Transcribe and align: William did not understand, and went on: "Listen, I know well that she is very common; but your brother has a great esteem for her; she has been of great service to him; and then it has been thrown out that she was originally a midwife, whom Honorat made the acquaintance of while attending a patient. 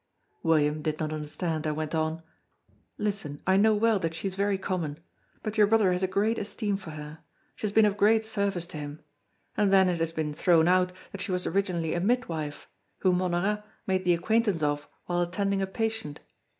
William 0.41 0.81
did 0.81 0.99
not 0.99 1.13
understand, 1.13 1.67
and 1.67 1.75
went 1.75 1.93
on: 1.93 2.23
"Listen, 2.97 3.39
I 3.45 3.55
know 3.55 3.75
well 3.75 3.99
that 3.99 4.15
she 4.15 4.27
is 4.27 4.33
very 4.33 4.57
common; 4.57 4.97
but 5.43 5.59
your 5.59 5.67
brother 5.67 5.91
has 5.91 6.01
a 6.01 6.07
great 6.07 6.39
esteem 6.39 6.75
for 6.75 6.89
her; 6.89 7.19
she 7.55 7.65
has 7.67 7.71
been 7.71 7.85
of 7.85 7.97
great 7.97 8.25
service 8.25 8.65
to 8.65 8.77
him; 8.77 9.03
and 9.55 9.71
then 9.71 9.87
it 9.87 9.99
has 9.99 10.11
been 10.11 10.33
thrown 10.33 10.67
out 10.67 10.91
that 11.11 11.21
she 11.21 11.31
was 11.31 11.45
originally 11.45 11.93
a 11.93 11.99
midwife, 11.99 12.67
whom 13.01 13.19
Honorat 13.21 13.63
made 13.85 14.03
the 14.03 14.15
acquaintance 14.15 14.63
of 14.63 14.89
while 15.05 15.21
attending 15.21 15.61
a 15.61 15.67
patient. 15.67 16.19